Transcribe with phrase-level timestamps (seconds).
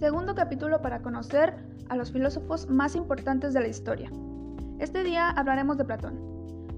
[0.00, 1.54] Segundo capítulo para conocer
[1.90, 4.10] a los filósofos más importantes de la historia.
[4.78, 6.18] Este día hablaremos de Platón.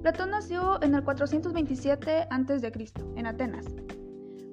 [0.02, 2.72] Platón nació en el 427 a.C.,
[3.14, 3.66] en Atenas.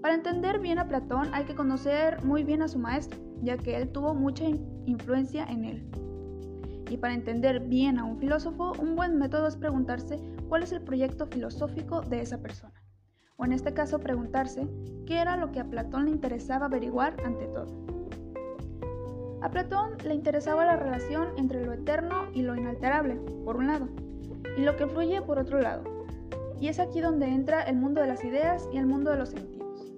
[0.04, 3.75] Para entender bien a Platón hay que conocer muy bien a su maestro, ya que
[3.75, 4.43] él tuvo mucha
[4.86, 5.89] influencia en él.
[6.92, 10.83] Y para entender bien a un filósofo, un buen método es preguntarse cuál es el
[10.83, 12.79] proyecto filosófico de esa persona.
[13.36, 14.70] O en este caso preguntarse
[15.07, 17.98] qué era lo que a Platón le interesaba averiguar ante todo.
[19.42, 23.88] A Platón le interesaba la relación entre lo eterno y lo inalterable, por un lado,
[24.57, 25.84] y lo que fluye por otro lado.
[26.60, 29.29] Y es aquí donde entra el mundo de las ideas y el mundo de los
[29.29, 29.93] sentidos.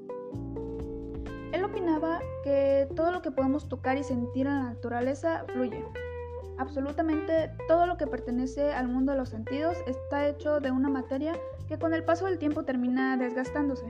[1.52, 5.84] Él opinaba que todo lo que podemos tocar y sentir en la naturaleza fluye,
[6.62, 11.34] Absolutamente todo lo que pertenece al mundo de los sentidos está hecho de una materia
[11.68, 13.86] que con el paso del tiempo termina desgastándose,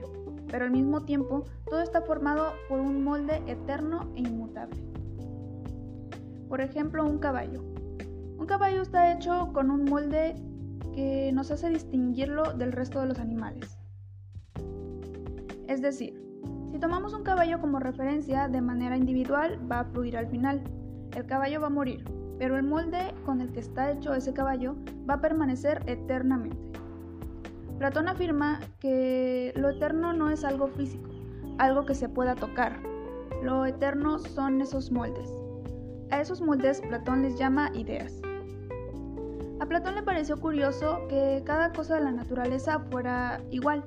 [0.48, 4.80] pero al mismo tiempo todo está formado por un molde eterno e inmutable.
[6.52, 7.62] Por ejemplo, un caballo.
[8.36, 10.34] Un caballo está hecho con un molde
[10.94, 13.78] que nos hace distinguirlo del resto de los animales.
[15.66, 16.22] Es decir,
[16.70, 20.62] si tomamos un caballo como referencia de manera individual, va a fluir al final.
[21.16, 22.04] El caballo va a morir,
[22.38, 24.76] pero el molde con el que está hecho ese caballo
[25.08, 26.78] va a permanecer eternamente.
[27.78, 31.08] Platón afirma que lo eterno no es algo físico,
[31.56, 32.78] algo que se pueda tocar.
[33.42, 35.41] Lo eterno son esos moldes.
[36.12, 38.20] A esos moldes Platón les llama ideas.
[39.60, 43.86] A Platón le pareció curioso que cada cosa de la naturaleza fuera igual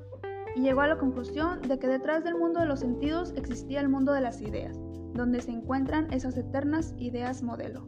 [0.56, 3.88] y llegó a la conclusión de que detrás del mundo de los sentidos existía el
[3.88, 4.76] mundo de las ideas,
[5.14, 7.86] donde se encuentran esas eternas ideas modelo.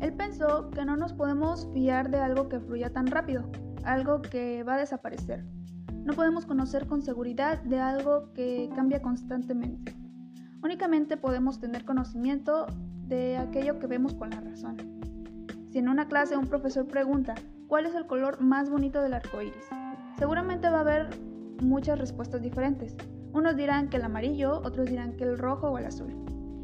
[0.00, 3.50] Él pensó que no nos podemos fiar de algo que fluya tan rápido,
[3.82, 5.44] algo que va a desaparecer.
[6.04, 10.03] No podemos conocer con seguridad de algo que cambia constantemente.
[10.64, 12.64] Únicamente podemos tener conocimiento
[13.06, 14.78] de aquello que vemos con la razón.
[15.70, 17.34] Si en una clase un profesor pregunta
[17.68, 19.66] cuál es el color más bonito del arco iris,
[20.16, 21.10] seguramente va a haber
[21.60, 22.96] muchas respuestas diferentes.
[23.34, 26.14] Unos dirán que el amarillo, otros dirán que el rojo o el azul.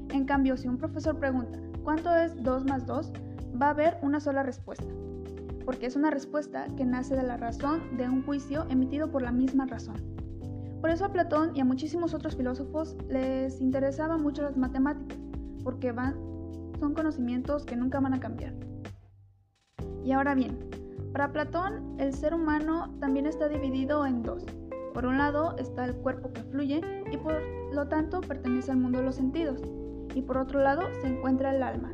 [0.09, 3.13] En cambio, si un profesor pregunta ¿cuánto es 2 más 2?
[3.61, 4.87] va a haber una sola respuesta,
[5.67, 9.31] porque es una respuesta que nace de la razón de un juicio emitido por la
[9.31, 9.97] misma razón.
[10.81, 15.19] Por eso a Platón y a muchísimos otros filósofos les interesaban mucho las matemáticas,
[15.63, 16.15] porque van,
[16.79, 18.55] son conocimientos que nunca van a cambiar.
[20.05, 20.59] Y ahora bien,
[21.13, 24.47] para Platón el ser humano también está dividido en dos.
[24.95, 26.81] Por un lado está el cuerpo que fluye
[27.13, 27.35] y por
[27.73, 29.61] lo tanto pertenece al mundo de los sentidos.
[30.15, 31.93] Y por otro lado se encuentra el alma,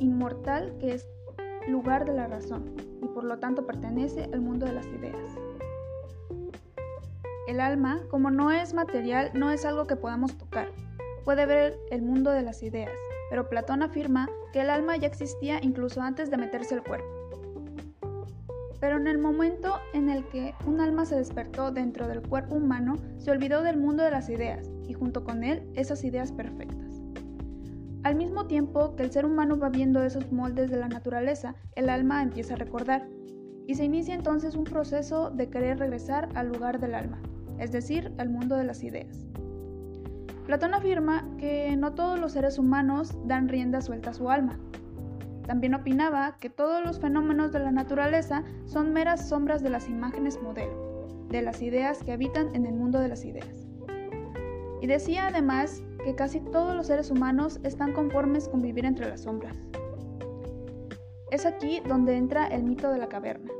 [0.00, 1.08] inmortal que es
[1.68, 2.64] lugar de la razón
[3.02, 5.38] y por lo tanto pertenece al mundo de las ideas.
[7.46, 10.68] El alma, como no es material, no es algo que podamos tocar.
[11.24, 12.98] Puede ver el mundo de las ideas,
[13.30, 17.06] pero Platón afirma que el alma ya existía incluso antes de meterse al cuerpo.
[18.80, 22.96] Pero en el momento en el que un alma se despertó dentro del cuerpo humano,
[23.18, 27.00] se olvidó del mundo de las ideas y junto con él esas ideas perfectas.
[28.02, 31.90] Al mismo tiempo que el ser humano va viendo esos moldes de la naturaleza, el
[31.90, 33.06] alma empieza a recordar,
[33.66, 37.20] y se inicia entonces un proceso de querer regresar al lugar del alma,
[37.58, 39.26] es decir, al mundo de las ideas.
[40.46, 44.58] Platón afirma que no todos los seres humanos dan rienda suelta a su alma.
[45.46, 50.40] También opinaba que todos los fenómenos de la naturaleza son meras sombras de las imágenes
[50.40, 53.66] modelo, de las ideas que habitan en el mundo de las ideas.
[54.80, 59.22] Y decía además que casi todos los seres humanos están conformes con vivir entre las
[59.22, 59.56] sombras.
[61.32, 63.50] Es aquí donde entra el mito de la caverna.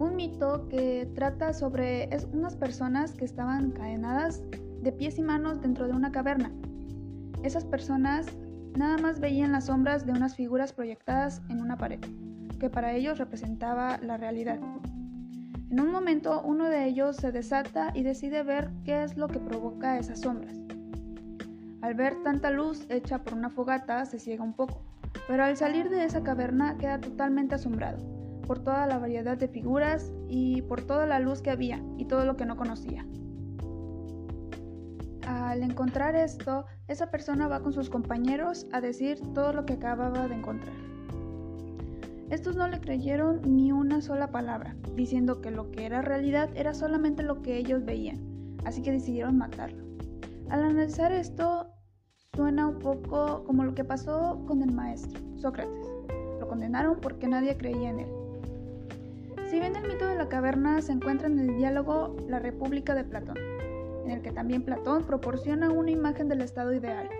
[0.00, 4.42] Un mito que trata sobre unas personas que estaban encadenadas
[4.80, 6.50] de pies y manos dentro de una caverna.
[7.42, 8.26] Esas personas
[8.78, 12.00] nada más veían las sombras de unas figuras proyectadas en una pared,
[12.58, 14.58] que para ellos representaba la realidad.
[15.70, 19.38] En un momento uno de ellos se desata y decide ver qué es lo que
[19.38, 20.56] provoca esas sombras.
[21.82, 24.80] Al ver tanta luz hecha por una fogata se ciega un poco,
[25.28, 28.19] pero al salir de esa caverna queda totalmente asombrado
[28.50, 32.24] por toda la variedad de figuras y por toda la luz que había y todo
[32.24, 33.06] lo que no conocía.
[35.24, 40.26] Al encontrar esto, esa persona va con sus compañeros a decir todo lo que acababa
[40.26, 40.74] de encontrar.
[42.28, 46.74] Estos no le creyeron ni una sola palabra, diciendo que lo que era realidad era
[46.74, 48.18] solamente lo que ellos veían,
[48.64, 49.84] así que decidieron matarlo.
[50.48, 51.68] Al analizar esto,
[52.34, 55.86] suena un poco como lo que pasó con el maestro, Sócrates.
[56.40, 58.19] Lo condenaron porque nadie creía en él.
[59.60, 63.36] Bien el mito de la caverna se encuentra en el diálogo La República de Platón,
[64.06, 67.10] en el que también Platón proporciona una imagen del estado ideal.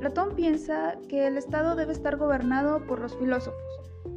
[0.00, 3.62] Platón piensa que el estado debe estar gobernado por los filósofos,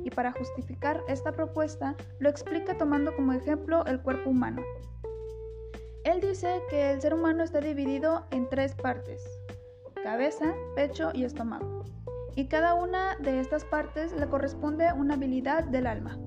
[0.04, 4.64] y para justificar esta propuesta lo explica tomando como ejemplo el cuerpo humano.
[6.06, 9.24] Él dice que el ser humano está dividido en tres partes,
[10.04, 11.86] cabeza, pecho y estómago,
[12.36, 16.18] y cada una de estas partes le corresponde una habilidad del alma.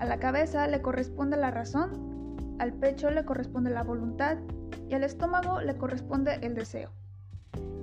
[0.00, 4.38] A la cabeza le corresponde la razón, al pecho le corresponde la voluntad
[4.88, 6.88] y al estómago le corresponde el deseo.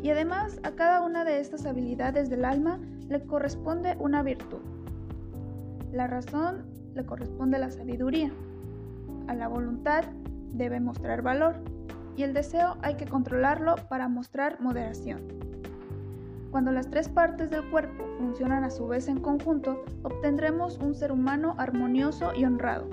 [0.01, 4.61] Y además a cada una de estas habilidades del alma le corresponde una virtud.
[5.91, 6.65] La razón
[6.95, 8.31] le corresponde la sabiduría.
[9.27, 10.03] A la voluntad
[10.53, 11.57] debe mostrar valor
[12.15, 15.46] y el deseo hay que controlarlo para mostrar moderación.
[16.51, 21.11] Cuando las tres partes del cuerpo funcionan a su vez en conjunto, obtendremos un ser
[21.11, 22.87] humano armonioso y honrado.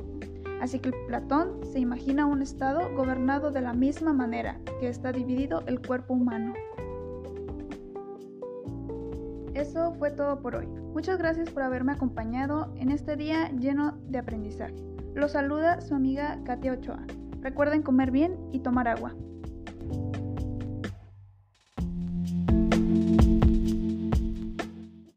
[0.61, 5.62] Así que Platón se imagina un estado gobernado de la misma manera que está dividido
[5.67, 6.55] el cuerpo humano.
[9.55, 10.67] Eso fue todo por hoy.
[10.67, 14.75] Muchas gracias por haberme acompañado en este día lleno de aprendizaje.
[15.15, 17.05] Los saluda su amiga Katia Ochoa.
[17.41, 19.15] Recuerden comer bien y tomar agua.